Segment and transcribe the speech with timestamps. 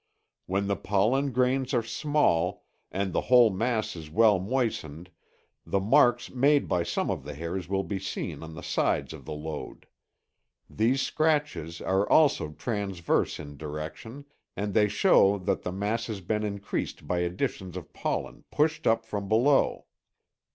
[0.47, 5.11] When the pollen grains are small and the whole mass is well moistened
[5.63, 9.25] the marks made by some of the hairs will be seen on the sides of
[9.25, 9.85] the load.
[9.85, 9.85] (See fig.
[9.85, 14.25] 9, a.) These scratches are also transverse in direction
[14.57, 19.05] and they show that the mass has been increased by additions of pollen pushed up
[19.05, 19.85] from below.